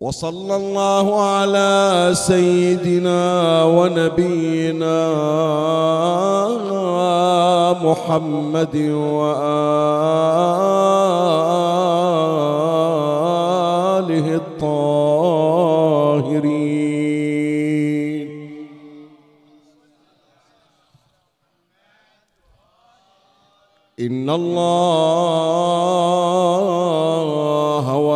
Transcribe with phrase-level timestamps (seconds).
[0.00, 4.98] وصلى الله على سيدنا ونبينا
[7.80, 8.76] محمد
[9.16, 9.56] وآله
[14.36, 15.16] الطاهرين.
[24.00, 26.35] إن الله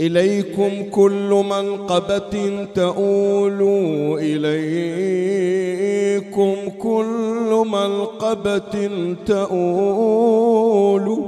[0.00, 3.60] إليكم كل منقبة تؤول
[5.30, 8.88] إليكم كل منقبة
[9.26, 11.24] تؤول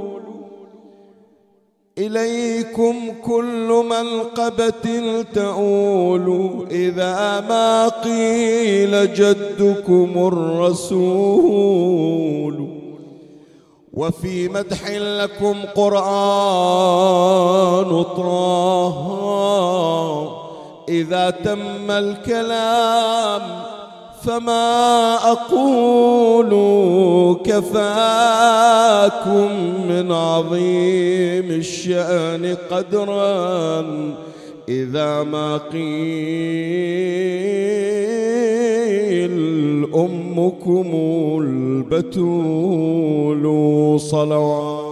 [1.97, 2.95] إليكم
[3.25, 11.93] كل منقبة تؤول إذا ما قيل جدكم الرسول
[13.93, 16.03] وفي مدح لكم قرآن
[18.03, 18.97] طه.
[20.89, 23.41] إذا تم الكلام
[24.23, 26.51] فما أقول
[27.45, 29.49] كفاكم
[29.87, 33.85] من عظيم الشأن قدرا.
[34.69, 38.22] إذا ما قيل
[39.95, 40.89] أمكم
[41.41, 43.43] البتول
[43.99, 44.83] صلوات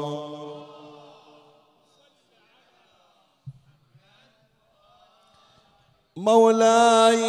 [6.18, 7.20] مولاي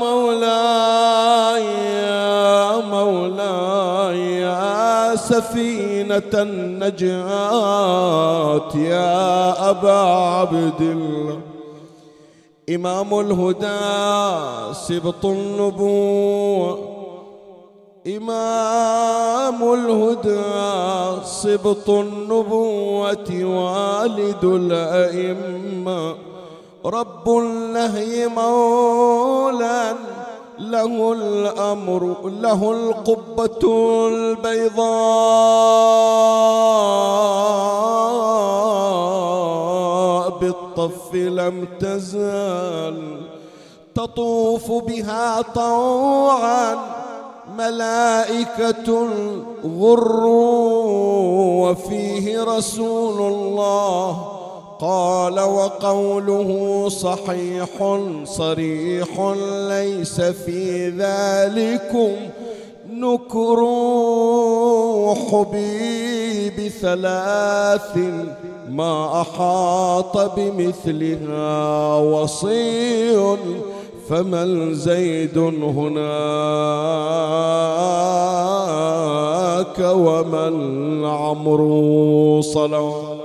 [0.00, 1.64] مولاي
[2.02, 4.56] يا مولاي
[5.16, 7.16] سفينة النجاة
[8.76, 11.40] يا أبا عبد الله.
[12.66, 13.78] إمام الهدى
[14.74, 16.78] سبط النبوة.
[18.06, 20.42] إمام الهدى
[21.24, 26.14] سبط النبوة والد الأئمة.
[26.86, 29.94] رب النهي مولا
[30.58, 33.62] له الأمر له القبة
[34.08, 34.86] البيضاء.
[40.76, 43.20] بالطف لم تزال
[43.94, 46.76] تطوف بها طوعا
[47.58, 49.08] ملائكة
[49.80, 50.26] غر
[51.62, 54.32] وفيه رسول الله
[54.80, 59.20] قال وقوله صحيح صريح
[59.68, 62.12] ليس في ذلكم
[62.90, 63.66] نكر
[65.30, 67.98] حبيب ثلاث
[68.68, 73.36] ما أحاط بمثلها وصي
[74.08, 76.06] فمن زيد هناك
[79.78, 83.16] ومن عمرو صلوات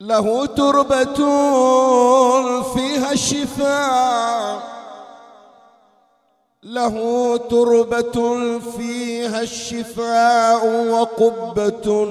[0.00, 1.14] له تربة
[2.74, 4.73] فيها الشفاء
[6.64, 12.08] له تربة فيها الشفاء وقبة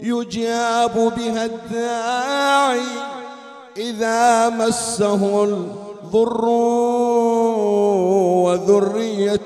[0.00, 2.80] يجاب بها الداعي
[3.76, 6.44] إذا مسه الضر
[8.44, 9.40] وذرية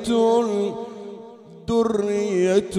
[1.68, 2.78] درية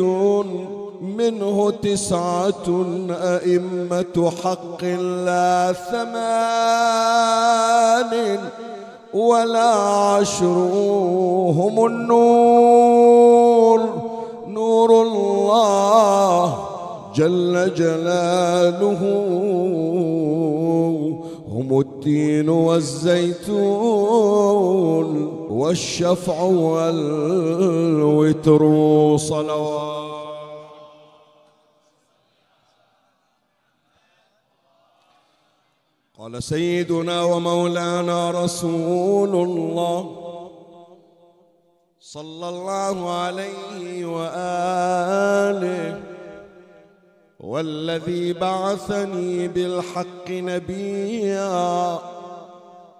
[1.01, 4.83] منه تسعة أئمة حق
[5.25, 7.33] لا ثمان
[9.13, 9.73] ولا
[10.17, 10.57] عشر
[11.57, 13.79] هم النور.
[14.47, 16.55] نور الله
[17.15, 19.01] جل جلاله.
[21.53, 23.47] هم التين والزيتون
[25.49, 27.57] والشفع والوتر.
[29.17, 30.12] صلوات
[36.23, 39.99] قال سيدنا ومولانا رسول الله
[41.99, 45.99] صلى الله عليه وآله
[47.39, 51.99] والذي بعثني بالحق نبيا.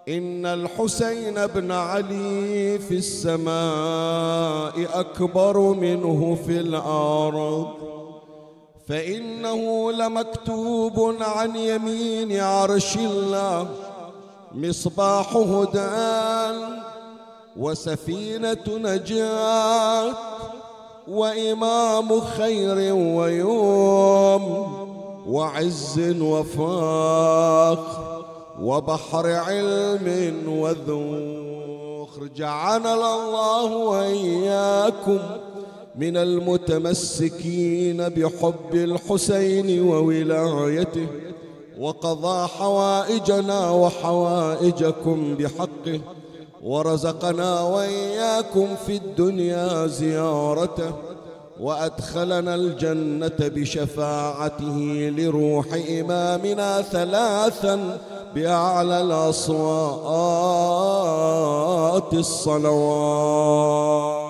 [0.09, 7.92] إن الحسين بن علي في السماء أكبر منه في الأرض.
[8.87, 13.69] فإنه لمكتوب عن يمين عرش الله
[14.55, 16.57] مصباح هدى
[17.57, 20.13] وسفينة نجاة
[21.07, 24.43] وإمام خير ويوم
[25.27, 28.03] وعز وفاخر
[28.61, 35.19] وبحر علم وذوخر جعلنا الله وإياكم
[35.95, 41.07] من المتمسكين بحب الحسين وولايته
[41.79, 45.99] وقضى حوائجنا وحوائجكم بحقه
[46.63, 50.91] ورزقنا وإياكم في الدنيا زيارته
[51.59, 54.77] وأدخلنا الجنة بشفاعته
[55.17, 57.99] لروح إمامنا ثلاثا
[58.35, 60.13] بأعلى الأصوات
[62.13, 64.22] الصلوات.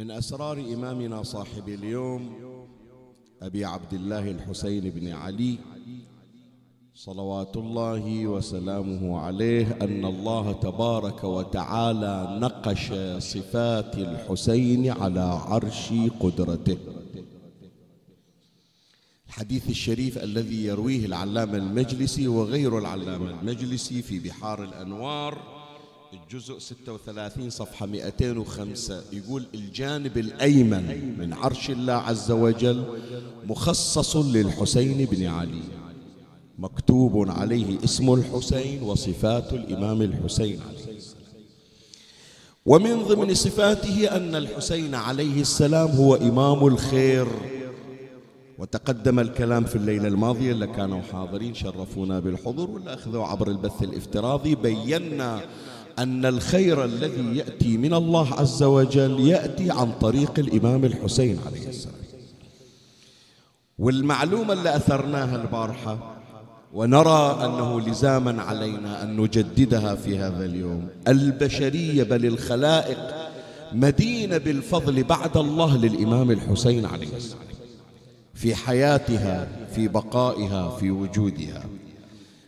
[0.00, 2.32] من أسرار إمامنا صاحب اليوم
[3.42, 5.58] أبي عبد الله الحسين بن علي
[6.94, 12.92] صلوات الله وسلامه عليه أن الله تبارك وتعالى نقش
[13.22, 16.78] صفات الحسين على عرش قدرته.
[19.28, 25.59] الحديث الشريف الذي يرويه العلامة المجلسي وغير العلامة المجلسي في بحار الأنوار
[26.12, 32.84] الجزء 36 صفحة 205 يقول الجانب الأيمن من عرش الله عز وجل
[33.46, 35.62] مخصص للحسين بن علي.
[36.58, 41.20] مكتوب عليه اسم الحسين وصفات الإمام الحسين عليه السلام.
[42.66, 47.26] ومن ضمن صفاته أن الحسين عليه السلام هو إمام الخير.
[48.58, 54.54] وتقدم الكلام في الليلة الماضية اللي كانوا حاضرين شرفونا بالحضور ولا أخذوا عبر البث الافتراضي
[54.54, 55.40] بينا
[56.00, 61.94] أن الخير الذي يأتي من الله عز وجل يأتي عن طريق الإمام الحسين عليه السلام.
[63.78, 66.16] والمعلومة اللي أثرناها البارحة
[66.72, 70.88] ونرى أنه لزاما علينا أن نجددها في هذا اليوم.
[71.08, 72.98] البشرية بل الخلائق
[73.72, 77.42] مدينة بالفضل بعد الله للإمام الحسين عليه السلام.
[78.34, 81.64] في حياتها في بقائها في وجودها.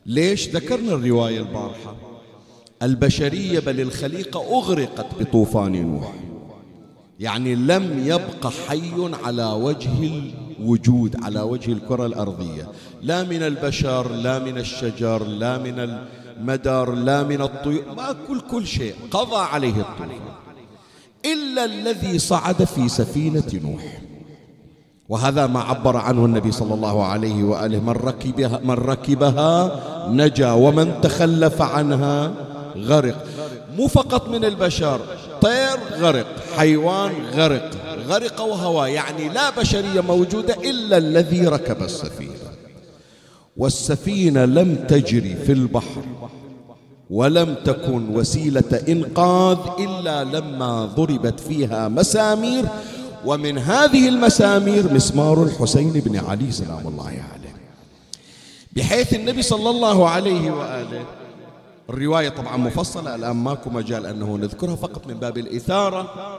[0.07, 1.97] ليش؟ ذكرنا الرواية البارحة.
[2.83, 6.13] البشرية بل الخليقة أغرقت بطوفان نوح.
[7.21, 10.23] يعني لم يبق حي على وجه
[10.59, 12.69] الوجود على وجه الكرة الأرضية.
[13.03, 16.01] لا من البشر لا من الشجر لا من
[16.39, 17.83] المدر لا من الطيور.
[17.97, 20.11] ما كل كل شيء قضى عليه الطوفان.
[21.25, 24.01] إلا الذي صعد في سفينة نوح.
[25.09, 27.81] وهذا ما عبر عنه النبي صلى الله عليه وآله.
[27.81, 32.33] من ركبها, من ركبها نجا ومن تخلف عنها
[32.77, 33.27] غرق.
[33.77, 35.01] مو فقط من البشر
[35.41, 36.27] طير غرق
[36.57, 37.71] حيوان غرق
[38.09, 42.33] غرق وهوى يعني لا بشرية موجودة إلا الذي ركب السفينة.
[43.57, 46.03] والسفينة لم تجري في البحر
[47.11, 52.65] ولم تكن وسيلة إنقاذ إلا لما ضربت فيها مسامير.
[53.25, 57.55] ومن هذه المسامير مسمار الحسين بن علي سلام الله عليه.
[58.73, 61.05] بحيث النبي صلى الله عليه وآله
[61.91, 66.39] الرواية طبعا مفصلة الآن ماكو مجال أنه نذكرها فقط من باب الإثارة.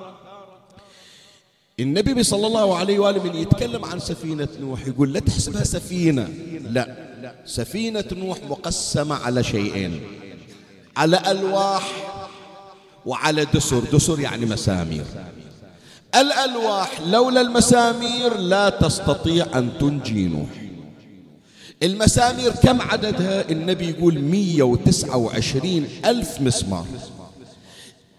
[1.80, 6.30] النبي صلى الله عليه وآله من يتكلم عن سفينة نوح يقول لا تحسبها سفينة
[6.70, 6.96] لا
[7.46, 10.02] سفينة نوح مقسمة على شيئين
[10.98, 11.92] على ألواح
[13.06, 13.80] وعلى دسر.
[13.94, 15.06] دسر يعني مسامير.
[16.16, 20.63] الألواح لولا المسامير لا تستطيع أن تنجي نوح.
[21.84, 26.86] المسامير كم عددها؟ النبي يقول 129 ألف مسمار.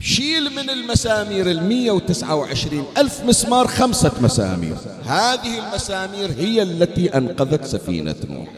[0.00, 1.50] شيل من المسامير
[1.92, 4.76] وتسعة وعشرين ألف مسمار خمسة مسامير.
[5.04, 8.49] هذه المسامير هي التي أنقذت سفينة نوح.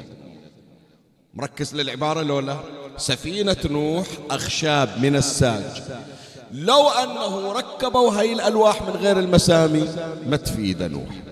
[1.35, 2.57] مركز للعبارة لولا
[2.97, 5.83] سفينة نوح أخشاب من الساج.
[6.53, 9.89] لو أنه ركبوا هاي الألواح من غير المسامي
[10.27, 11.26] ما تفيد نوح.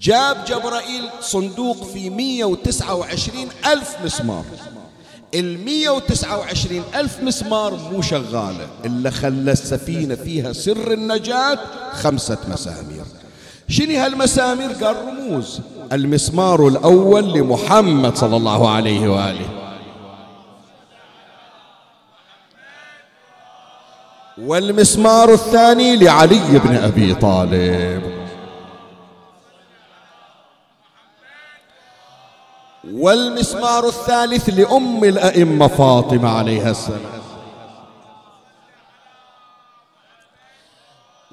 [0.00, 4.44] جاب جبرائيل صندوق في 129 ألف مسمار.
[5.88, 11.58] وتسعة وعشرين ألف مسمار مو شغالة إلا خلى السفينة فيها سر النجاة
[11.92, 13.04] خمسة مسامير.
[13.68, 15.60] شنو هالمسامير؟ قال رموز.
[15.92, 19.48] المسمار الأول لمحمد صلى الله عليه وآله.
[24.38, 28.19] والمسمار الثاني لعلي بن أبي طالب.
[32.94, 37.20] والمسمار الثالث لأم الأئمة فاطمة عليها السلام.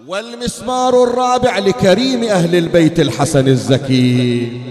[0.08, 4.62] والمسمار الرابع لكريم أهل البيت الحسن الزكي.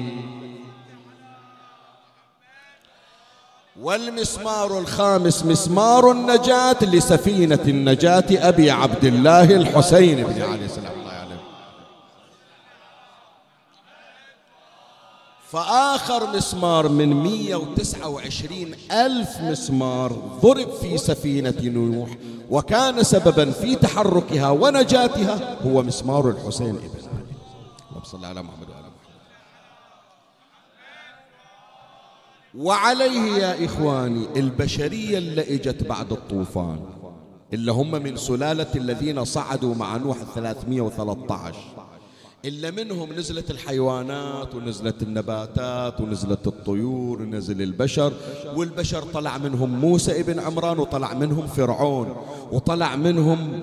[3.80, 10.95] والمسمار الخامس مسمار النجاة لسفينة النجاة أبي عبد الله الحسين بن علي السلام.
[15.56, 22.10] فآخر مسمار من 129 ألف مسمار ضرب في سفينة نوح
[22.50, 27.24] وكان سببا في تحركها ونجاتها هو مسمار الحسين ابن علي.
[27.90, 28.96] اللهم صل على محمد وعلى محمد.
[32.54, 36.80] وعليه يا إخواني البشرية اللي إجت بعد الطوفان
[37.52, 41.56] اللي هم من سلالة الذين صعدوا مع نوح 313
[42.46, 48.12] إلا منهم نزلت الحيوانات ونزلت النباتات ونزلت الطيور ونزل البشر
[48.56, 52.16] والبشر طلع منهم موسى ابن عمران وطلع منهم فرعون
[52.52, 53.62] وطلع منهم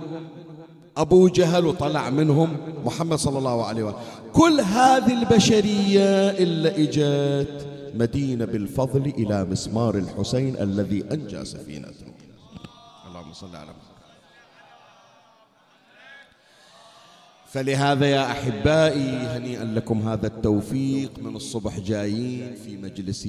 [0.97, 3.99] أبو جهل وطلع منهم محمد صلى الله عليه وسلم.
[4.33, 12.07] كل هذه البشرية إلا إجت مدينة بالفضل إلى مسمار الحسين الذي أنجى سفينته
[13.07, 13.82] اللهم صل على محمد.
[17.53, 23.27] فلهذا يا أحبائي هنيئا لكم هذا التوفيق من الصبح جايين في مجلس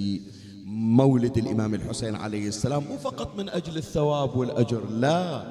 [0.66, 4.82] مولد الإمام الحسين عليه السلام مو فقط من أجل الثواب والأجر.
[4.90, 5.44] لا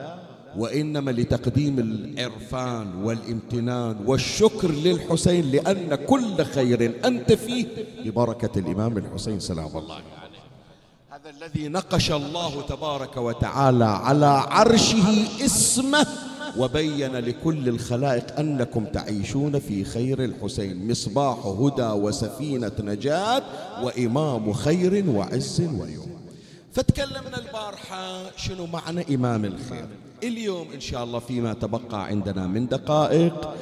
[0.57, 7.67] وإنما لتقديم العرفان والامتنان والشكر للحسين لأن كل خير أنت فيه
[8.05, 10.03] ببركة الإمام الحسين سلام الله عليه.
[11.09, 16.07] هذا الذي نقش الله تبارك وتعالى على عرشه اسمه
[16.57, 20.91] وبين لكل الخلائق أنكم تعيشون في خير الحسين.
[20.91, 23.43] مصباح هدى وسفينة نجاة
[23.83, 26.13] وإمام خير وعز ويوم.
[26.73, 29.87] فتكلمنا البارحة شنو معنى إمام الخير؟
[30.23, 33.53] اليوم إن شاء الله فيما تبقى عندنا من دقائق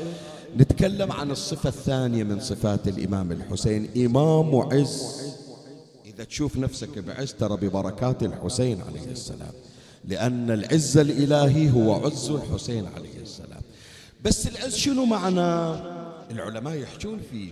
[0.58, 5.32] نتكلم عن الصفة الثانية من صفات الإمام الحسين إمام عز.
[6.06, 9.54] إذا تشوف نفسك بعز ترى ببركات الحسين عليه السلام.
[10.06, 13.62] لأن العز الإلهي هو عز الحسين عليه السلام.
[14.24, 15.80] بس العز شنو معنى؟
[16.32, 17.52] العلماء يحجون فيه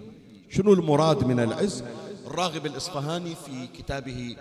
[0.49, 1.83] شنو المراد من العز؟
[2.27, 4.35] الراغب الإصفهاني في كتابه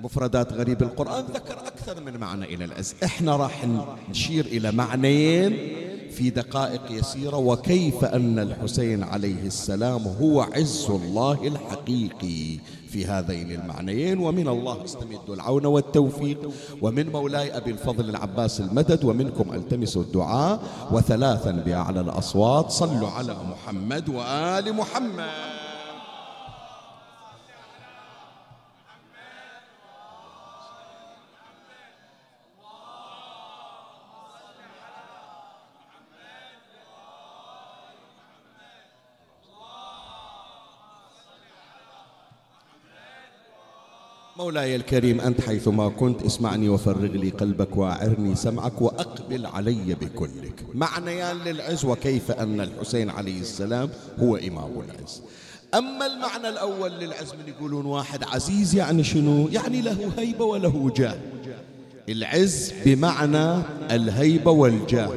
[0.00, 2.94] مفردات غريب القرآن ذكر أكثر من معنى إلى العز.
[3.04, 3.66] إحنا راح
[4.10, 5.56] نشير إلى معنيين
[6.10, 12.58] في دقائق يسيرة وكيف أن الحسين عليه السلام هو عز الله الحقيقي.
[12.92, 16.50] في هذين المعنيين ومن الله استمد العون والتوفيق.
[16.82, 20.60] ومن مولاي أبي الفضل العباس المدد ومنكم ألتمس الدعاء.
[20.92, 25.59] وثلاثا بأعلى الأصوات صلوا على محمد وآل محمد.
[44.40, 50.64] مولاي الكريم أنت حيثما كنت اسمعني وفرغ لي قلبك وأعرني سمعك وأقبل علي بكلك.
[50.74, 55.22] معنيان للعز وكيف أن الحسين عليه السلام هو إمام العز.
[55.74, 61.18] أما المعنى الأول للعز من يقولون واحد عزيز يعني شنو؟ يعني له هيبة وله جاه.
[62.08, 65.10] العز بمعنى الهيبة والجاه.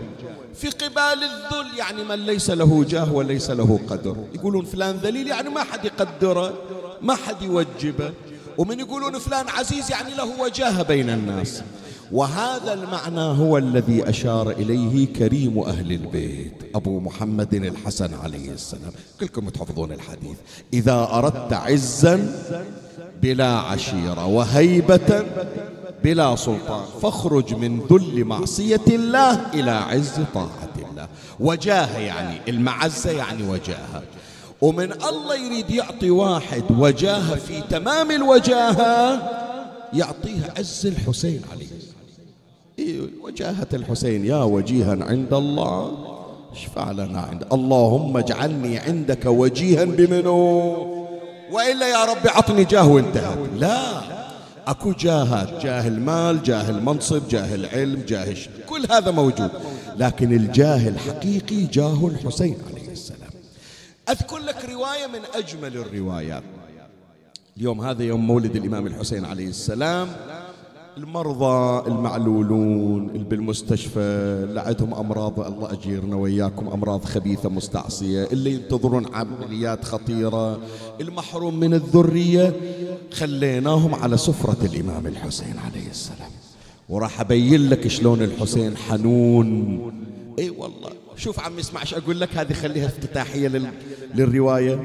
[0.55, 4.17] في قبال الذل يعني من ليس له جاه وليس له قدر.
[4.35, 6.53] يقولون فلان ذليل يعني ما حد يقدره
[7.01, 8.13] ما حد يوجبه.
[8.57, 11.63] ومن يقولون فلان عزيز يعني له وجاهة بين الناس.
[12.11, 18.91] وهذا المعنى هو الذي أشار إليه كريم أهل البيت أبو محمد الحسن عليه السلام.
[19.19, 20.37] كلكم تحفظون الحديث.
[20.73, 22.35] إذا أردت عزا
[23.21, 25.25] بلا عشيرة وهيبة
[26.03, 31.07] بلا سلطان فاخرج من ذل معصية الله إلى عز طاعة الله.
[31.39, 34.03] وجاهة يعني المعزة يعني وجاهة.
[34.63, 39.21] ومن الله يريد يعطي واحد وجاهة في تمام الوجاهة
[39.93, 41.67] يعطيه عز الحسين عليه
[42.79, 45.91] إيه وجاهة الحسين يا وجيها عند الله.
[46.51, 50.59] اشفع لنا عند؟ اللهم اجعلني عندك وجيها بمنو؟
[51.51, 53.37] وإلا يا رب عطني جاه وانتهت.
[53.57, 53.81] لا
[54.67, 58.35] أكو جاهات جاه المال جاه المنصب جاه العلم جاه.
[58.69, 59.51] كل هذا موجود.
[59.97, 62.72] لكن الجاه الحقيقي جاه الحسين عليه
[64.09, 66.43] أذكر لك رواية من أجمل الروايات.
[67.57, 70.07] اليوم هذا يوم مولد الإمام الحسين عليه السلام.
[70.97, 73.99] المرضى المعلولون اللي بالمستشفى
[74.49, 80.59] اللي عندهم أمراض الله أجيرنا وياكم أمراض خبيثة مستعصية اللي ينتظرون عمليات خطيرة
[81.01, 82.53] المحروم من الذرية.
[83.11, 86.31] خليناهم على سفرة الإمام الحسين عليه السلام.
[86.89, 89.79] وراح أبين لك شلون الحسين حنون.
[90.39, 91.02] إي والله.
[91.23, 93.71] شوف عم اسمع إيش أقول لك؟ هذه خليها افتتاحية لل...
[94.15, 94.75] للرواية.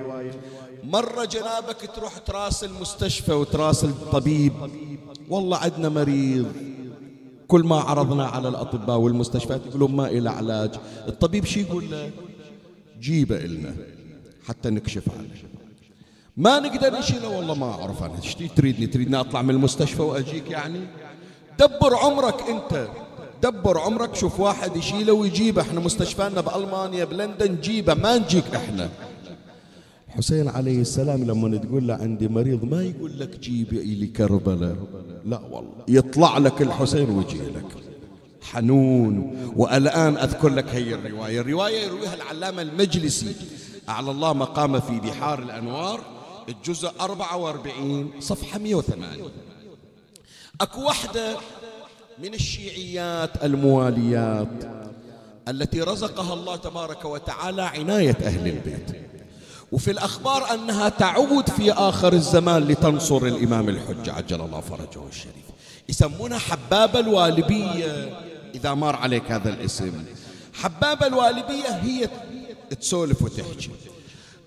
[0.84, 4.52] مرة جنابك تروح تراسل مستشفى وتراسل طبيب
[5.28, 6.52] والله عندنا مريض.
[7.48, 10.70] كل ما عرضنا على الأطباء والمستشفيات يقولون ما إلى علاج.
[11.08, 12.12] الطبيب شي يقول لك
[13.00, 13.76] جيبه إلنا
[14.48, 15.28] حتى نكشف عنه.
[16.36, 20.80] ما نقدر نشيله والله ما أعرف أنا إيش تريدني؟ تريدني أطلع من المستشفى وأجيك يعني؟
[21.58, 22.88] دبر عمرك أنت.
[23.42, 28.90] دبر عمرك شوف واحد يشيله ويجيبه إحنا مستشفانا بألمانيا بلندن جيبه ما نجيك إحنا.
[30.08, 34.76] حسين عليه السلام لما تقول له عندي مريض ما يقول لك جيب إلي كربلاء.
[35.24, 37.64] لا والله يطلع لك الحسين ويجي لك.
[38.42, 39.36] حنون.
[39.56, 41.40] والآن أذكر لك هي الرواية.
[41.40, 43.34] الرواية يرويها العلامة المجلسي.
[43.88, 46.00] أعلى الله مقامه في بحار الأنوار
[46.48, 49.24] الجزء 44 صفحة 108
[50.60, 51.36] أكو واحدة
[52.22, 54.48] من الشيعيات المواليات
[55.48, 58.96] التي رزقها الله تبارك وتعالى عناية أهل البيت.
[59.72, 65.44] وفي الأخبار أنها تعود في آخر الزمان لتنصر الإمام الحجة عجل الله فرجه الشريف.
[65.88, 68.18] يسمونها حبابة الوالبية.
[68.54, 69.92] إذا مر عليك هذا الاسم.
[70.54, 72.08] حبابة الوالبية هي
[72.80, 73.70] تسولف وتحكي.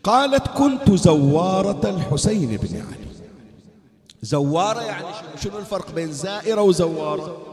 [0.03, 3.11] قالت كنت زوارة الحسين بن علي.
[4.21, 5.05] زوارة يعني
[5.43, 7.50] شنو الفرق بين زائرة وزوارة؟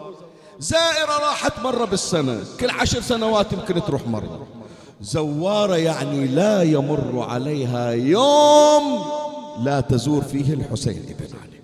[0.60, 2.44] زائرة راحت مرة بالسنة.
[2.60, 4.46] كل عشر سنوات يمكن تروح مرة.
[5.00, 9.04] زوارة يعني لا يمر عليها يوم
[9.60, 11.60] لا تزور فيه الحسين بن علي.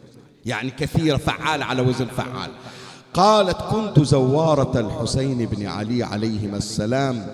[0.47, 2.51] يعني كثيرة فعال على وزن فعال.
[3.15, 7.27] قالت كنت زوارة الحسين بن علي عليهما السلام.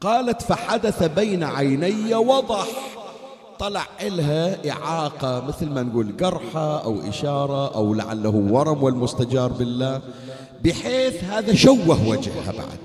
[0.00, 2.66] قالت فحدث بين عيني وضح
[3.60, 10.00] طلع إلها إعاقة مثل ما نقول قرحة أو إشارة أو لعله ورم والمستجار بالله
[10.64, 12.78] بحيث هذا شوه وجهها بعد.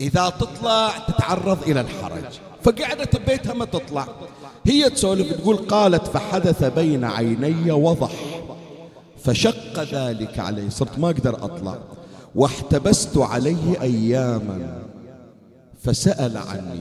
[0.00, 2.24] إذا تطلع تتعرض إلى الحرج.
[2.62, 4.06] فقعدت ببيتها ما تطلع.
[4.66, 8.12] هي تسولف تقول قالت فحدث بين عيني وضح.
[9.24, 11.78] فشق ذلك علي صرت ما أقدر أطلع.
[12.34, 14.82] واحتبست عليه أياما.
[15.82, 16.80] فسأل عني.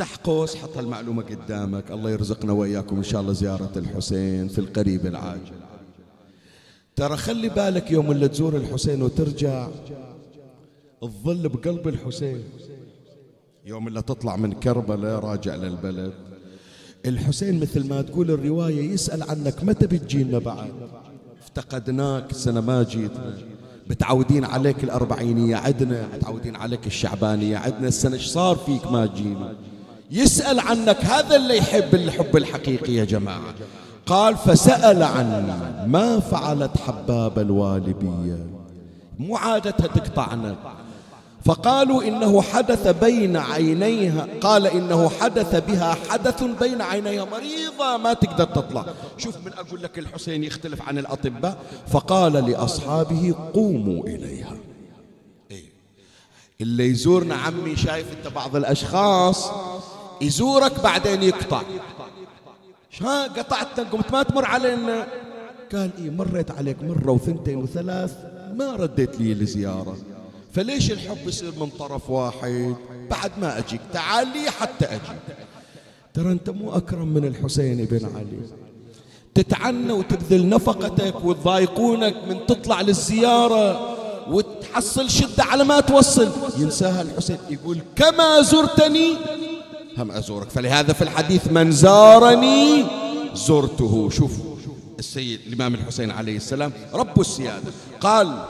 [0.00, 1.90] افتح قوس حط المعلومة قدامك.
[1.90, 5.60] الله يرزقنا وإياكم إن شاء الله زيارة الحسين في القريب العاجل.
[6.96, 9.68] ترى خلي بالك يوم اللي تزور الحسين وترجع
[11.02, 12.44] الظل بقلب الحسين.
[13.66, 16.12] يوم اللي تطلع من كربلاء راجع للبلد.
[17.06, 20.72] الحسين مثل ما تقول الرواية يسأل عنك متى بتجينا بعد؟
[21.42, 23.12] افتقدناك سنة ما جيت
[23.90, 27.88] متعودين عليك الأربعينية عدنا متعودين عليك الشعبانية عدنا.
[27.88, 29.54] السنة إيش صار فيك ما تجينا
[30.10, 33.54] يسأل عنك هذا اللي يحب الحب الحقيقي يا جماعة.
[34.06, 35.52] قال فسأل عني
[35.86, 38.46] ما فعلت حباب الوالبية
[39.18, 40.56] مو عادتها تقطعنا.
[41.44, 47.24] فقالوا إنه حدث بين عينيها قال إنه حدث بها حدث بين عينيها.
[47.24, 48.86] مريضة ما تقدر تطلع.
[49.18, 51.56] شوف من أقول لك الحسين يختلف عن الأطباء.
[51.88, 54.56] فقال لأصحابه قوموا إليها.
[55.50, 55.64] إيه؟
[56.60, 59.50] اللي يزورنا عمي شايف أنت بعض الأشخاص
[60.20, 61.62] يزورك بعدين يقطع.
[63.00, 65.06] ها؟ قطعت قمت ما تمر علينا.
[65.72, 68.12] قال إيه مريت عليك مرة وثنتين وثلاث
[68.54, 69.96] ما رديت لي لزيارة
[70.54, 72.74] فليش الحب يصير من طرف واحد؟
[73.10, 75.18] بعد ما أجيك تعال لي حتى أجي.
[76.14, 78.40] ترى أنت مو أكرم من الحسين بن علي.
[79.34, 83.96] تتعنى وتبذل نفقتك وتضايقونك من تطلع للزيارة
[84.30, 86.30] وتحصل شدة على ما توصل.
[86.58, 89.16] ينساها الحسين يقول كما زرتني
[89.98, 90.50] هم أزورك.
[90.50, 92.84] فلهذا في الحديث من زارني
[93.34, 94.10] زرته.
[94.10, 94.38] شوف
[94.98, 98.44] السيد الإمام الحسين عليه السلام رب السيادة قال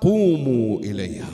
[0.00, 1.28] قوموا إليها.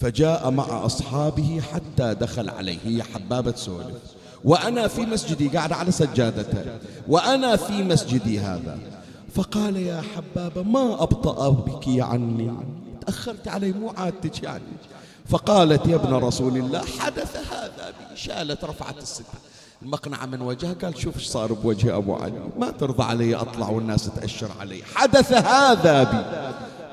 [0.00, 3.96] فجاء مع أصحابه حتى دخل عليه هي حبابة سولف.
[4.44, 5.48] وأنا في مسجدي.
[5.48, 6.64] قاعد على سجادته.
[7.08, 8.78] وأنا في مسجدي هذا.
[9.34, 12.52] فقال يا حبابة ما أبطأ بك عني.
[13.06, 14.62] تأخرت علي مو عادتك يعني.
[15.28, 18.16] فقالت يا ابن رسول الله حدث هذا بي.
[18.16, 19.24] شالت رفعت الستر
[19.82, 22.40] المقنعة من وجهها قال شوف إيش صار بوجه أبو علي.
[22.58, 24.82] ما ترضى علي أطلع والناس تأشر علي.
[24.94, 26.46] حدث هذا بي.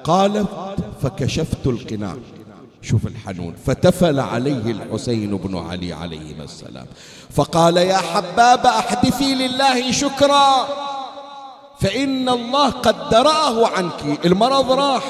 [0.03, 0.47] قالت
[1.01, 2.15] فكشفت القناع.
[2.81, 3.55] شوف الحنون.
[3.65, 6.85] فتفل عليه الحسين بن علي عليه السلام.
[7.31, 10.67] فقال يا حباب أحدثي لله شكرا.
[11.79, 14.25] فإن الله قد درأه عنك.
[14.25, 15.03] المرض راح.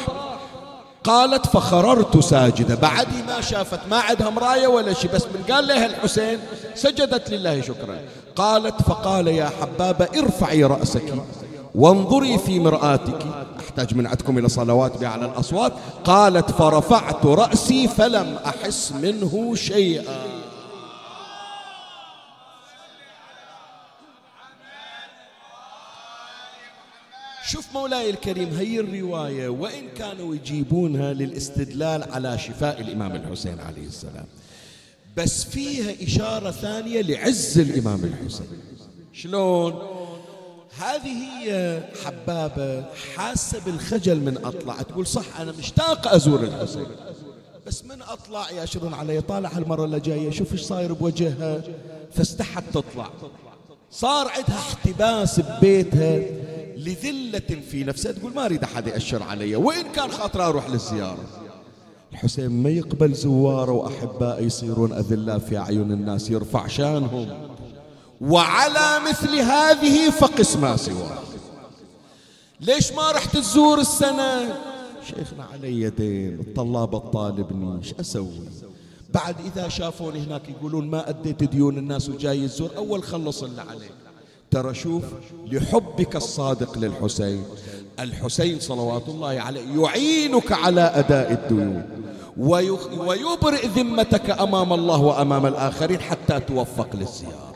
[1.05, 5.85] قالت فخررت ساجدة بعد ما شافت ما عندها مراية ولا شيء بس من قال لها
[5.85, 6.39] الحسين
[6.75, 7.99] سجدت لله شكرا.
[8.35, 11.13] قالت فقال يا حبابة ارفعي رأسك
[11.75, 13.19] وانظري في مرآتك
[13.59, 15.73] أحتاج من عندكم إلى صلوات بأعلى الأصوات.
[16.03, 20.34] قالت فرفعت رأسي فلم أحس منه شيئا.
[27.55, 34.25] شوف مولاي الكريم هي الرواية وإن كانوا يجيبونها للاستدلال على شفاء الإمام الحسين عليه السلام.
[35.17, 38.47] بس فيها إشارة ثانية لعز الإمام الحسين.
[39.13, 39.73] شلون؟
[40.79, 44.81] هذه هي حبابة حاسة بالخجل من أطلع.
[44.81, 46.87] تقول صح أنا مشتاق أزور الحسين.
[47.67, 50.31] بس من أطلع؟ يأشرون علي طالع المرة اللي جاية.
[50.31, 51.61] شوف إيش صاير بوجهها.
[52.13, 53.09] فاستحت تطلع.
[53.91, 56.44] صار عندها احتباس ببيتها.
[56.85, 58.11] لذلة في نفسها.
[58.11, 61.17] تقول ما أريد أحد يأشر علي وإن كان خاطر أروح للزيارة.
[62.13, 67.47] الحسين ما يقبل زواره وأحبائه يصيرون أذلاء في أعين الناس يرفع شانهم.
[68.21, 71.19] وعلى مثل هذه فقس ما سواه.
[72.61, 74.55] ليش ما رحت تزور السنة؟
[75.07, 78.49] شيخنا علي يدين الطلاب الطالبني إيش أسوي.
[79.13, 84.04] بعد إذا شافوني هناك يقولون ما أديت ديون الناس وجاي يزور أول خلص اللي عليك.
[84.51, 85.03] ترى شوف
[85.51, 87.43] لحبك الصادق للحسين.
[87.99, 91.83] الحسين صلوات الله عليه يعينك على أداء الديون
[92.97, 97.55] ويبرئ ذمتك أمام الله وأمام الآخرين حتى توفق للزيارة.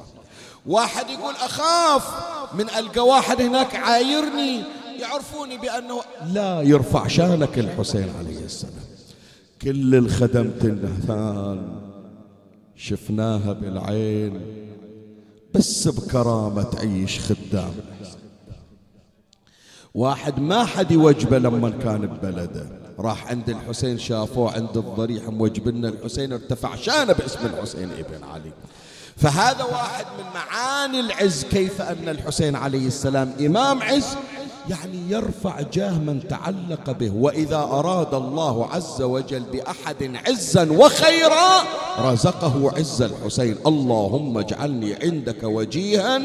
[0.67, 2.03] واحد يقول أخاف
[2.53, 4.63] من ألقى واحد هناك عايرني
[4.99, 6.01] يعرفوني بأنه
[6.33, 8.73] لا يرفع شانك الحسين عليه السلام.
[9.61, 11.79] كل الخدمة النهثان
[12.75, 14.41] شفناها بالعين
[15.53, 17.73] بس بكرامة تعيش خدام.
[19.93, 22.79] واحد ما حد يوجبه لما كان ببلده.
[22.99, 28.51] راح عند الحسين شافوه عند الضريح موجبنا الحسين ارتفع شانه باسم الحسين ابن علي.
[29.17, 34.15] فهذا واحد من معاني العز كيف أن الحسين عليه السلام إمام عز
[34.69, 37.11] يعني يرفع جاه من تعلق به.
[37.13, 41.63] وإذا أراد الله عز وجل بأحد عزا وخيرا
[41.99, 43.57] رزقه عز الحسين.
[43.67, 46.21] اللهم اجعلني عندك وجيها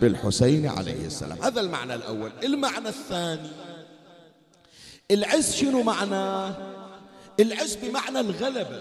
[0.00, 1.42] بالحسين عليه السلام.
[1.42, 2.30] هذا المعنى الأول.
[2.44, 3.50] المعنى الثاني
[5.10, 6.54] العز شنو معناه
[7.40, 8.80] العز بمعنى الغلبة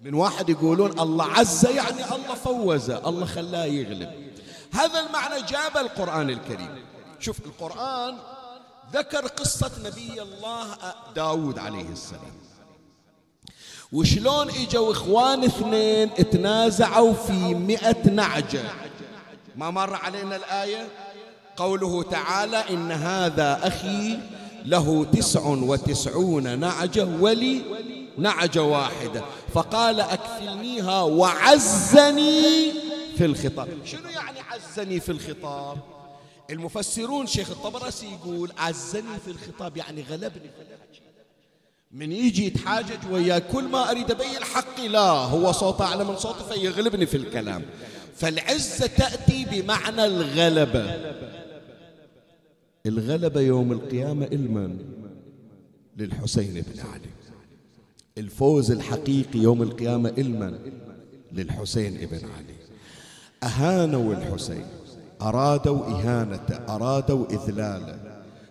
[0.00, 4.10] من واحد يقولون الله عز يعني الله فوزه الله خلاه يغلب.
[4.72, 6.93] هذا المعنى جاب القرآن الكريم.
[7.20, 8.16] شوف القرآن
[8.92, 10.66] ذكر قصة نبي الله
[11.16, 12.32] داود عليه السلام.
[13.92, 18.62] وشلون إجوا إخوان اثنين تنازعوا في مئة نعجة.
[19.56, 20.88] ما مر علينا الآية؟
[21.56, 24.18] قوله تعالى إن هذا أخي
[24.64, 27.62] له تسع وتسعون نعجة ولي
[28.18, 29.24] نعجة واحدة.
[29.54, 32.72] فقال أكفلنيها وعزني
[33.18, 33.68] في الخطاب.
[33.84, 35.78] شنو يعني عزني في الخطاب؟
[36.50, 40.64] المفسرون شيخ الطبرسي يقول عزني في الخطاب يعني غلبني في
[41.94, 46.44] من يجي يتحاجج ويا كل ما أريد أبين حقي لا هو صوت أعلى من صوتي
[46.44, 47.62] فيغلبني في الكلام.
[48.16, 51.14] فالعزة تأتي بمعنى الغلبة.
[52.86, 54.78] الغلبة يوم القيامة إلمن
[55.96, 57.10] للحسين بن علي.
[58.18, 60.58] الفوز الحقيقي يوم القيامة إلمن
[61.32, 62.56] للحسين ابن علي.
[63.42, 64.66] أهانوا الحسين.
[65.24, 67.96] أرادوا إهانته أرادوا إذلاله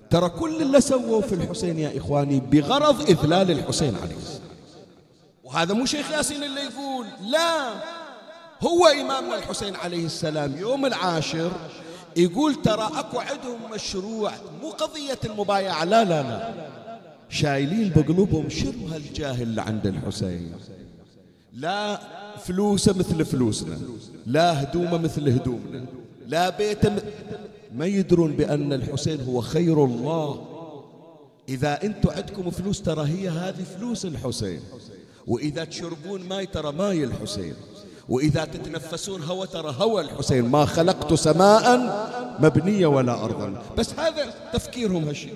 [0.10, 4.42] ترى كل اللي سووا في الحسين يا إخواني بغرض إذلال الحسين عليه السلام.
[5.44, 7.74] وهذا مو شيخ ياسين اللي يقول لا.
[8.62, 11.52] هو إمامنا الحسين عليه السلام يوم العاشر
[12.18, 14.32] يقول ترى أكو عندهم مشروع
[14.62, 16.54] مو قضية المبايعة لا لا لا.
[17.30, 20.52] شايلين بقلوبهم شنو هالجاه اللي عند الحسين؟
[21.54, 22.00] لا
[22.46, 23.80] فلوسه مثل فلوسنا
[24.26, 25.86] لا هدومه مثل هدومنا.
[26.28, 27.00] لا بيته م...
[27.76, 30.46] ما يدرون بأن الحسين هو خير الله.
[31.50, 34.60] إذا أنتم عندكم فلوس ترى هي هذه فلوس الحسين.
[35.28, 37.54] وإذا تشربون ماي ترى ماي الحسين.
[38.10, 40.46] وإذا تتنفسون هوى ترى هوى الحسين.
[40.46, 41.66] ما خلقت سماء
[42.40, 43.62] مبنية ولا أرضا.
[43.78, 45.36] بس هذا تفكيرهم هالشيء.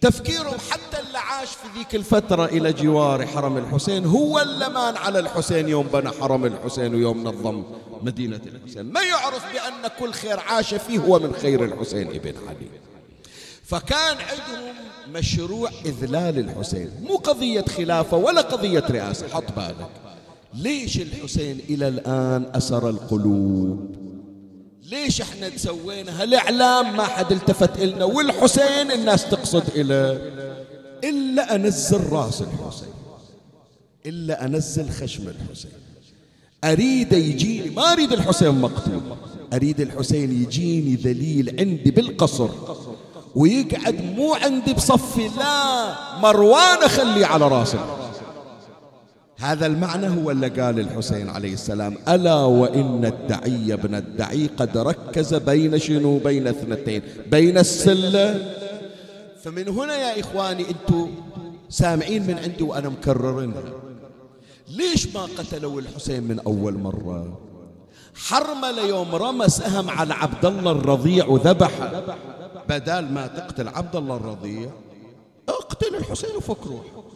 [0.00, 5.18] تفكيرهم حتى اللي عاش في ذيك الفترة إلى جوار حرم الحسين هو اللي مان على
[5.18, 7.64] الحسين يوم بنى حرم الحسين ويوم نظم
[8.02, 8.92] مدينة الحسين.
[8.92, 12.68] ما يعرف بأن كل خير عاش فيه هو من خير الحسين ابن علي.
[13.64, 14.74] فكان عندهم
[15.08, 16.90] مشروع إذلال الحسين.
[17.02, 19.90] مو قضية خلافة ولا قضية رئاسة حط بالك.
[20.54, 24.07] ليش الحسين إلى الآن أسر القلوب؟
[24.90, 30.20] ليش إحنا تسوينا هالإعلام؟ ما حد التفت إلنا والحسين الناس تقصد إلى.
[31.04, 32.88] إلا أنزل رأس الحسين
[34.06, 35.70] إلا أنزل خشم الحسين.
[36.64, 39.00] أريد يجيني ما أريد الحسين مقتول.
[39.52, 42.48] أريد الحسين يجيني ذليل عندي بالقصر
[43.34, 45.94] ويقعد مو عندي بصفي لا.
[46.18, 48.07] مروان أخليه على رأسه.
[49.38, 55.34] هذا المعنى هو اللي قال الحسين عليه السلام ألا وإن الدعي ابن الدعي قد ركز
[55.34, 58.54] بين شنو؟ بين اثنتين بين السلة.
[59.42, 61.10] فمن هنا يا إخواني أنتم
[61.68, 63.62] سامعين من عندي وأنا مكررينها
[64.68, 67.38] ليش ما قتلوا الحسين من أول مرة؟
[68.14, 72.02] حرمل يوم رمى سهم على عبد الله الرضيع وذبحه
[72.68, 74.70] بدال ما تقتل عبد الله الرضيع
[75.48, 77.07] اقتل الحسين وفك روحه.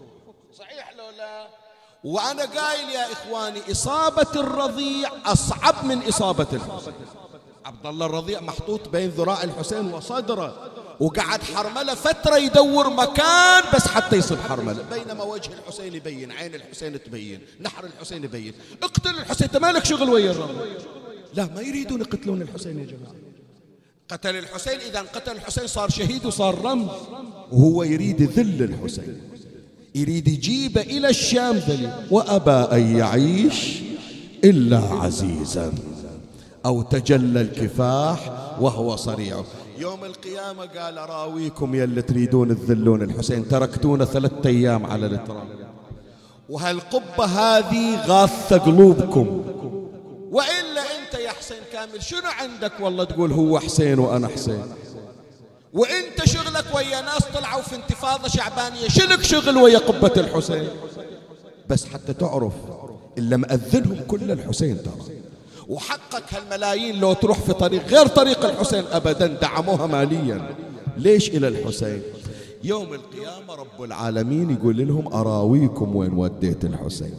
[2.05, 6.95] وأنا قايل يا إخواني إصابة الرضيع أصعب من إصابة الحسين.
[7.65, 14.17] عبد الله الرضيع محطوط بين ذراع الحسين وصدره وقعد حرملة فترة يدور مكان بس حتى
[14.17, 14.83] يصيب حرملة.
[14.91, 18.55] بينما وجه الحسين يبين عين الحسين تبين نحر الحسين يبين.
[18.83, 20.67] اقتل الحسين أنت مالك شغل ويا الرب
[21.35, 23.15] لا ما يريدون يقتلون الحسين يا جماعة.
[24.09, 26.91] قتل الحسين إذا قتل الحسين صار شهيد وصار رمز.
[27.53, 29.31] وهو يريد ذل الحسين.
[29.95, 31.61] يريد يجيبه إلى الشام
[32.11, 33.83] وأبى أن يعيش
[34.45, 35.73] إلا عزيزا.
[36.67, 39.45] أو تجلى الكفاح وهو صريع.
[39.79, 43.49] يوم القيامة قال أراويكم يا اللي تريدون تذلون الحسين.
[43.49, 45.47] تركتونا ثلاثة أيام على التراب
[46.49, 49.45] وهالقبة هذه غاثة قلوبكم؟
[50.31, 54.63] وإلا أنت يا حسين كامل شنو عندك؟ والله تقول هو حسين وأنا حسين.
[55.73, 60.69] وانت شغلك ويا ناس طلعوا في انتفاضة شعبانية شلك شغل ويا قبة الحسين؟
[61.69, 62.53] بس حتى تعرف
[63.19, 65.17] إلا مأذنهم كل الحسين ترى.
[65.69, 70.55] وحقك هالملايين لو تروح في طريق غير طريق الحسين أبدا دعموها ماليا.
[70.97, 72.03] ليش إلى الحسين؟
[72.65, 77.15] يوم القيامة رب العالمين يقول لهم أراويكم وين وديت الحسين؟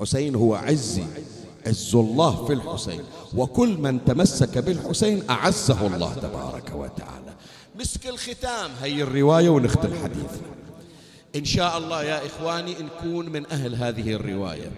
[0.00, 1.04] حسين هو عزي
[1.66, 3.00] عز الله في الحسين.
[3.36, 7.27] وكل من تمسك بالحسين أعزه الله تبارك وتعالى.
[7.78, 8.70] مسك الختام.
[8.82, 10.48] هي الرواية ونختم حديثنا
[11.36, 14.70] إن شاء الله يا إخواني نكون من أهل هذه الرواية.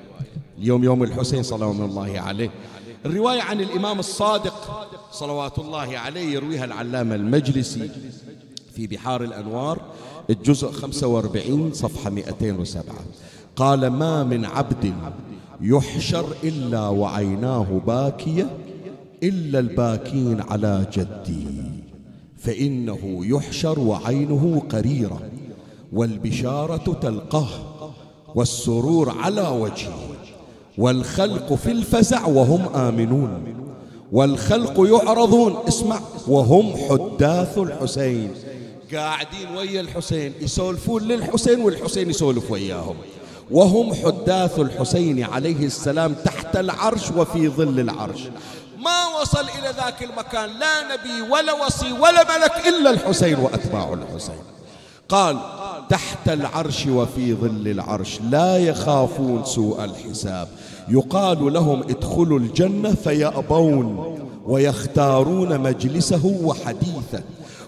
[0.58, 2.50] اليوم يوم الحسين صلوات الله عليه.
[3.06, 7.90] الرواية عن الإمام الصادق صلوات الله عليه يرويها العلامة المجلسي
[8.76, 9.80] في بحار الأنوار
[10.30, 12.84] الجزء 45 صفحة 207
[13.56, 14.94] قال ما من عبد
[15.60, 18.56] يحشر إلا وعيناه باكية
[19.22, 21.69] إلا الباكين على جدي.
[22.40, 25.20] فإنه يحشر وعينه قريرة
[25.92, 27.48] والبشارة تلقاه
[28.34, 29.98] والسرور على وجهه
[30.78, 33.42] والخلق في الفزع وهم آمنون
[34.12, 38.30] والخلق يعرضون اسمع وهم حداث الحسين
[38.92, 42.94] قاعدين ويا الحسين يسولفون للحسين والحسين يسولف وياهم
[43.50, 48.20] وهم حداث الحسين عليه السلام تحت العرش وفي ظل العرش
[49.20, 50.48] وصل إلى ذاك المكان.
[50.58, 54.42] لا نبي ولا وصي ولا ملك إلا الحسين وأتباع الحسين.
[55.08, 55.38] قال
[55.88, 60.48] تحت العرش وفي ظل العرش لا يخافون سوء الحساب.
[60.88, 67.22] يقال لهم ادخلوا الجنة فيأبون ويختارون مجلسه وحديثه.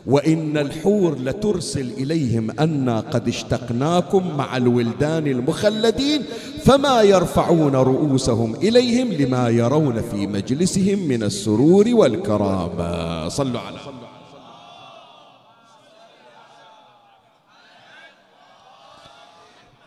[0.06, 6.22] وإن الحور لترسل إليهم أنا قد اشتقناكم مع الولدان المخلدين
[6.64, 13.78] فما يرفعون رؤوسهم إليهم لما يرون في مجلسهم من السرور والكرامة صلوا على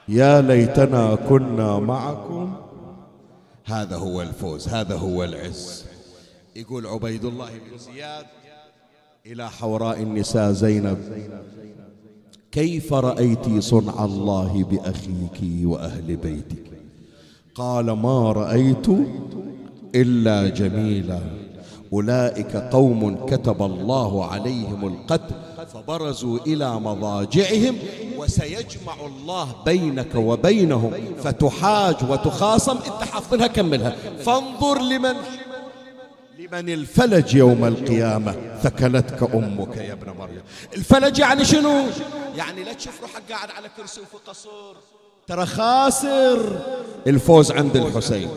[0.07, 2.53] يا ليتنا كنا معكم.
[3.65, 5.85] هذا هو الفوز هذا هو العز.
[6.55, 8.25] يقول عبيد الله بن زياد
[9.31, 10.97] إلى حوراء النساء زينب.
[12.51, 16.65] كيف رأيت صنع الله بأخيك وأهل بيتك؟
[17.55, 18.87] قال ما رأيت
[19.95, 21.19] إلا جميلا.
[21.93, 25.35] أولئك قوم كتب الله عليهم القتل
[25.73, 27.75] فبرزوا إلى مضاجعهم
[28.17, 30.91] وسيجمع الله بينك وبينهم.
[31.23, 32.77] فتحاج وتخاصم.
[32.77, 33.95] انت حافظها كملها.
[34.19, 35.15] فانظر لمن
[36.51, 40.41] لمن الفلج يوم القيامة ثكلتك أمك يا ابن مريم.
[40.73, 41.83] الفلج يعني شنو؟
[42.35, 44.75] يعني لا تشوف روحك قاعد على كرسي وفي قصور.
[45.27, 46.59] ترى خاسر.
[47.07, 48.29] الفوز عند الحسين.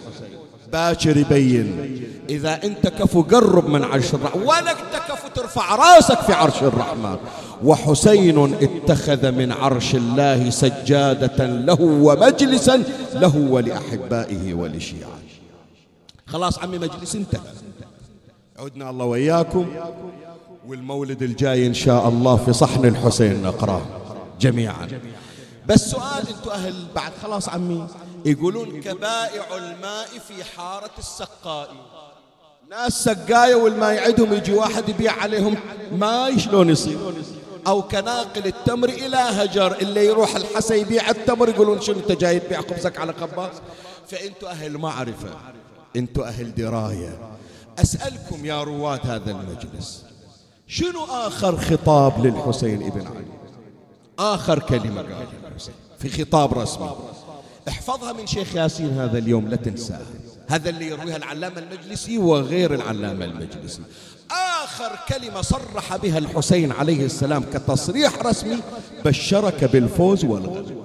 [0.73, 6.33] باكر يبين إذا أنت كفو قرب من عرش الرحمن ولا أنت كفو ترفع راسك في
[6.33, 7.17] عرش الرحمن.
[7.65, 12.83] وحسين اتخذ من عرش الله سجادة له ومجلسا
[13.15, 15.19] له ولأحبائه ولشيعه
[16.27, 17.41] خلاص عمي مجلس انتهى.
[18.59, 19.67] عدنا الله وإياكم
[20.67, 23.83] والمولد الجاي إن شاء الله في صحن الحسين نقرأ
[24.41, 24.89] جميعا.
[25.67, 27.87] بس سؤال أنتم أهل بعد خلاص عمي.
[28.25, 31.69] يقولون كبائع الماء في حارة السقاء.
[32.71, 35.57] ناس سقاية والماء عندهم يجي واحد يبيع عليهم
[35.93, 36.99] ماء شلون يصير؟
[37.67, 42.61] أو كناقل التمر إلى هجر اللي يروح الحسا يبيع التمر يقولون شنو أنت جاي تبيع
[42.61, 43.53] خبزك على قباس
[44.09, 45.29] فأنتوا أهل معرفة
[45.97, 47.19] أنتوا أهل دراية.
[47.79, 50.05] أسألكم يا رواد هذا المجلس
[50.67, 53.25] شنو آخر خطاب للحسين ابن علي؟
[54.19, 55.27] آخر كلمة قالها
[55.99, 56.91] في خطاب رسمي.
[57.69, 60.07] احفظها من شيخ ياسين هذا اليوم لا تنساها.
[60.49, 63.83] هذا اللي يرويها العلامة المجلسي وغير العلامة المجلسي.
[64.31, 68.59] آخر كلمة صرح بها الحسين عليه السلام كتصريح رسمي
[69.05, 70.85] بشرك بالفوز والغلب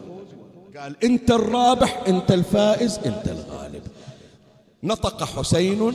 [0.78, 3.82] قال أنت الرابح أنت الفائز أنت الغالب.
[4.84, 5.94] نطق حسين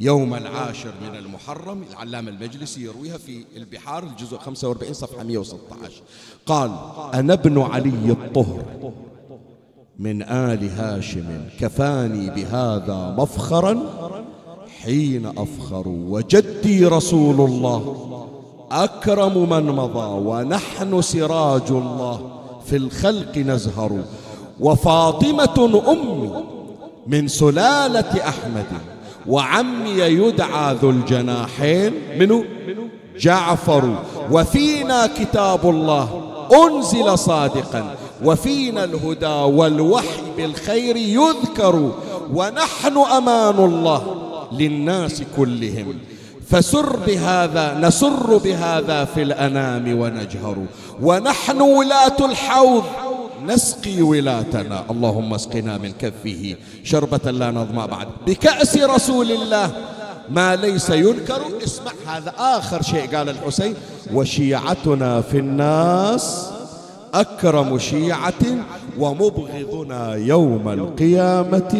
[0.00, 6.02] يوم العاشر من المحرم العلامة المجلسي يرويها في البحار الجزء 45 صفحة 116
[6.46, 6.70] قال
[7.14, 8.64] أنا ابن علي الطهر
[9.98, 13.82] من آل هاشم كفاني بهذا مفخرا
[14.82, 18.08] حين أفخر وجدي رسول الله
[18.70, 22.30] أكرم من مضى ونحن سراج الله
[22.66, 24.04] في الخلق نزهر
[24.60, 26.44] وفاطمة أمي
[27.06, 28.66] من سلالة أحمد
[29.26, 31.92] وعمي يدعى ذو الجناحين.
[32.18, 32.44] منه
[33.20, 33.94] جعفر.
[34.30, 36.22] وفينا كتاب الله
[36.64, 37.94] أنزل صادقا.
[38.24, 41.92] وفينا الهدى والوحي بالخير يذكر.
[42.34, 44.16] ونحن أمان الله
[44.52, 45.94] للناس كلهم.
[46.50, 50.56] فسر بهذا نسر بهذا في الأنام ونجهر.
[51.02, 52.82] ونحن ولاة الحوض.
[53.46, 54.84] نسقي ولاتنا.
[54.90, 58.08] اللهم اسقنا من كفه شربة لا نظمأ بعد.
[58.26, 59.70] بكأس رسول الله.
[60.28, 61.42] ما ليس ينكر.
[61.64, 63.74] اسمع هذا آخر شيء قال الحسين.
[64.12, 66.50] وشيعتنا في الناس
[67.14, 68.42] أكرم شيعة
[68.98, 71.74] ومبغضنا يوم القيامة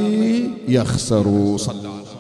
[0.69, 2.13] يخسر صلى الله عليه وسلم.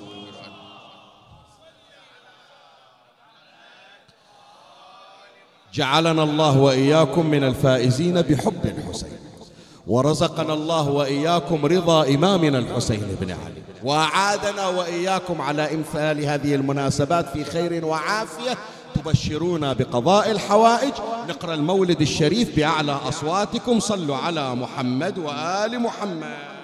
[5.74, 9.21] جعلنا الله وإياكم من الفائزين بحب الحسين.
[9.87, 13.62] ورزقنا الله وإياكم رضا إمامنا الحسين بن علي.
[13.85, 18.59] وأعادنا وإياكم على إمثال هذه المناسبات في خير وعافية
[18.95, 20.92] تبشرونا بقضاء الحوائج.
[21.29, 23.81] نقرأ المولد الشريف بأعلى أصواتكم.
[23.81, 26.62] صلوا على محمد وآل محمد.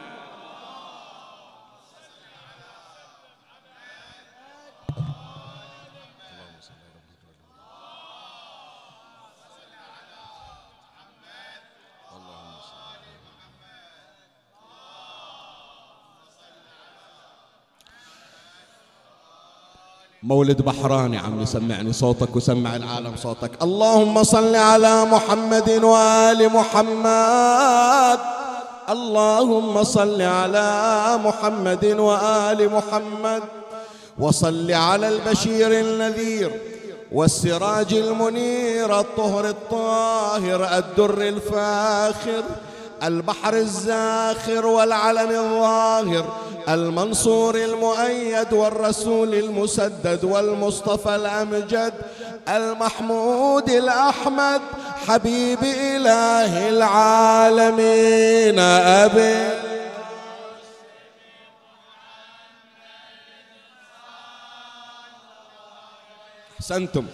[20.22, 23.50] مولد بحراني عمي سمعني صوتك وسمع العالم صوتك.
[23.62, 28.18] اللهم صل على محمد وآل محمد.
[28.90, 30.70] اللهم صل على
[31.22, 33.42] محمد وآل محمد.
[34.18, 36.50] وصل على البشير النذير
[37.12, 42.42] والسراج المنير الطهر الطاهر الدر الفاخر.
[43.02, 46.36] البحر الزاخر والعلم الظاهر
[46.68, 51.94] المنصور المؤيد والرسول المسدد والمصطفى الأمجد
[52.48, 54.60] المحمود الأحمد
[55.08, 59.48] حبيب إله العالمين أبي
[66.60, 67.06] أحسنتم.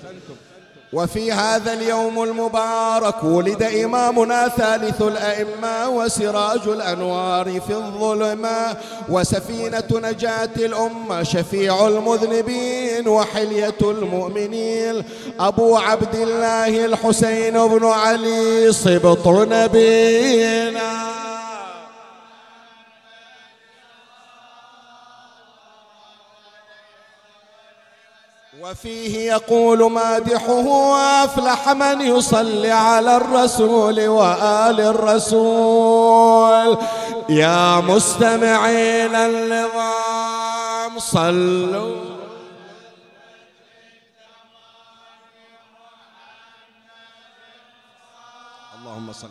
[0.95, 8.77] وفي هذا اليوم المبارك ولد إمامنا ثالث الأئمة وسراج الأنوار في الظلمة
[9.09, 15.05] وسفينة نجاة الأمة شفيع المذنبين وحلية المؤمنين.
[15.41, 21.05] أبو عبد الله الحسين بن علي صبط نبينا.
[28.65, 36.79] وفيه يقول مادحه أفلح من يصلي على الرسول وآل الرسول.
[37.29, 42.05] يا مستمعين النظام صلوا.
[48.79, 49.29] اللهم صل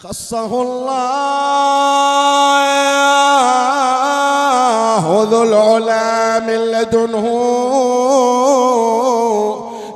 [0.00, 2.12] خصه الله.
[5.24, 7.26] ذو العلا من لدنه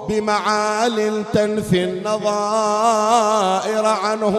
[0.09, 2.27] بمعال تنفي النظائر
[3.87, 4.37] عنه.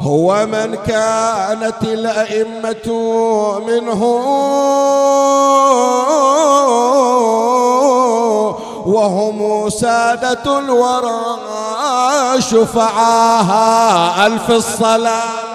[0.00, 2.88] هو من كانت الأئمة
[3.66, 4.02] منه
[8.86, 11.20] وهم سادة الورى
[12.38, 15.51] شفعاها ألف الصلاة.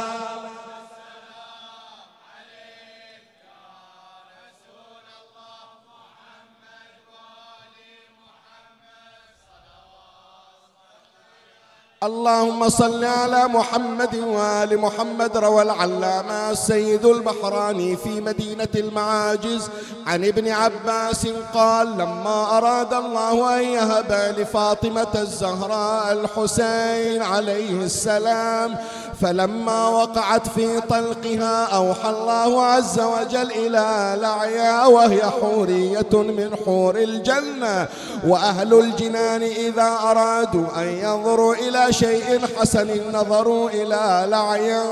[12.07, 19.69] اللهم صل على محمد وآل محمد روى العلامة السيد البحراني في مدينة المعاجز.
[20.07, 28.75] عن ابن عباس قال لما أراد الله أن يهب لفاطمة الزهراء الحسين عليه السلام
[29.21, 37.87] فلما وقعت في طلقها أوحى الله عز وجل إلى لعيا وهي حورية من حور الجنة.
[38.27, 44.83] وأهل الجنان إذا أرادوا أن ينظروا إلى شيء حسن نظروا إلى لعيا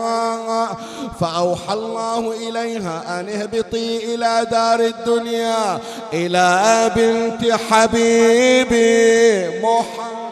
[1.19, 5.79] فأوحى الله إليها أن اهبطي إلى دار الدنيا
[6.13, 6.47] إلى
[6.95, 8.85] بنت حبيبي
[9.63, 10.24] محمد.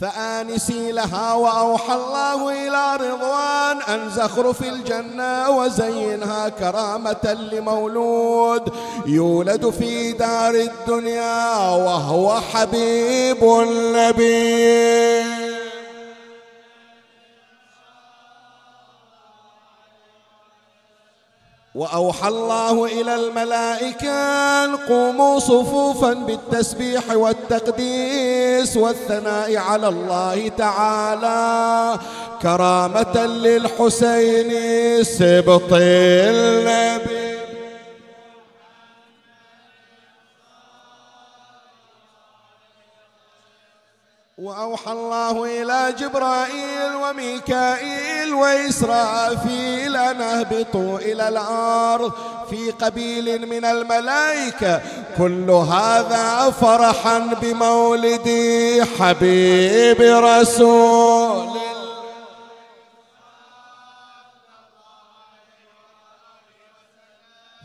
[0.00, 8.72] فآنسي لها وأوحى الله إلى رضوان أن زخرف الجنة وزينها كرامة لمولود
[9.06, 15.26] يولد في دار الدنيا وهو حبيب النبي.
[21.76, 24.10] وأوحى الله إلى الملائكة
[24.64, 31.98] أن قوموا صفوفا بالتسبيح والتقديس والثناء على الله تعالى
[32.42, 34.50] كرامة للحسين
[35.04, 37.25] سبط النبي.
[44.38, 52.12] وأوحى الله إلى جبرائيل وميكائيل وإسرافيل أن اهبطوا إلى الأرض
[52.50, 54.80] في قبيل من الملائكة.
[55.18, 58.28] كل هذا فرحا بمولد
[58.98, 61.56] حبيب رسول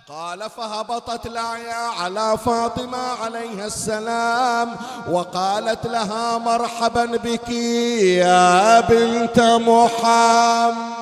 [0.07, 1.00] قال فهبطت
[1.41, 4.75] لعيا على فاطمة عليها السلام
[5.11, 11.00] وقالت لها مرحبا بك يا بنت محمد.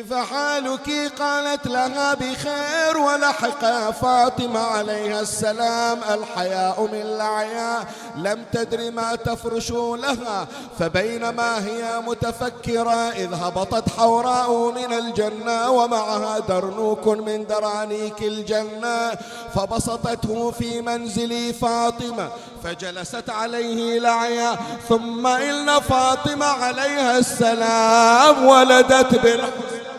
[0.00, 5.98] كيف حالك؟ قالت لها بخير ولحق فاطمة عليها السلام.
[6.10, 7.86] الحياء من العياء
[8.16, 10.46] لم تدر ما تفرش لها.
[10.78, 19.12] فبينما هي متفكرة إذ هبطت حوراء من الجنة ومعها درنوك من درانيك الجنة.
[19.54, 22.28] فبسطته في منزل فاطمة
[22.64, 24.58] فجلست عليه لعيا.
[24.88, 29.89] ثم إن فاطمة عليها السلام ولدت بالحسن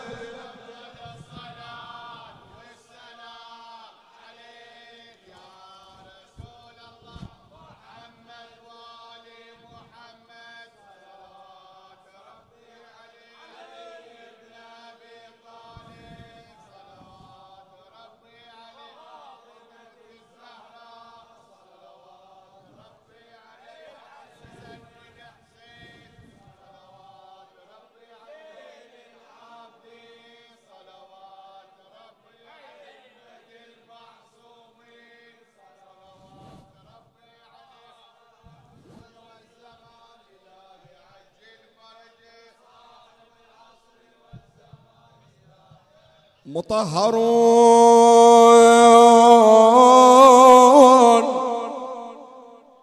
[46.54, 47.22] مطهرون.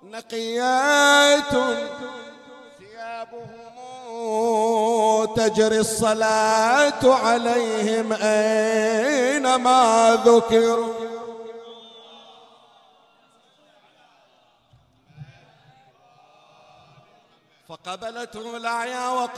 [0.03, 1.53] نقيات
[2.80, 3.76] ثيابهم
[5.36, 9.82] تجري الصلاة عليهم أينما
[10.26, 10.99] ذكروا.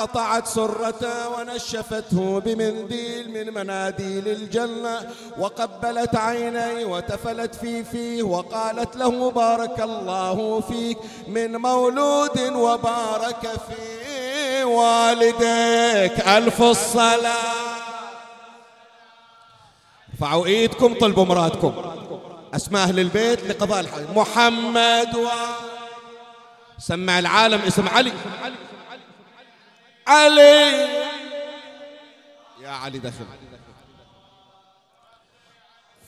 [0.01, 9.81] وقطعت سرته ونشفته بمنديل من مناديل الجنة وقبلت عينيه وتفلت في فيه وقالت له بارك
[9.81, 10.97] الله فيك
[11.27, 16.27] من مولود وبارك في والديك.
[16.27, 17.81] ألف الصلاة.
[20.13, 21.73] ارفعوا إيدكم طلبوا مراتكم
[22.53, 25.27] أسماء أهل البيت لقضاء الحاجة محمد و
[26.79, 28.11] سمع العالم اسم علي.
[30.07, 31.01] علي.
[32.59, 33.25] يا علي دخل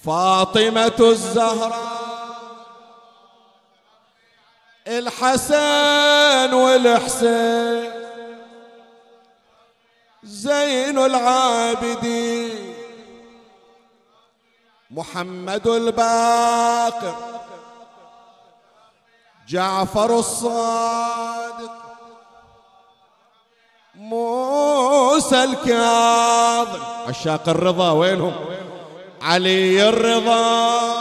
[0.05, 2.03] فاطمة الزهراء
[4.87, 7.93] الحسن والحسين
[10.23, 12.73] زين العابدين
[14.91, 17.15] محمد الباقر
[19.47, 21.42] جعفر الصادق.
[25.13, 26.79] موسى الكاظم.
[27.07, 28.45] عشاق الرضا وينهم؟
[29.21, 30.93] علي الرضا.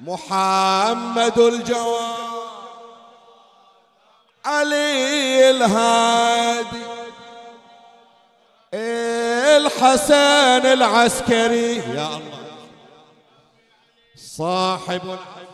[0.00, 2.42] محمد الجواد.
[4.44, 6.82] علي الهادي.
[9.56, 11.76] الحسن العسكري.
[11.76, 12.42] يا الله.
[14.16, 15.51] صاحب الحسن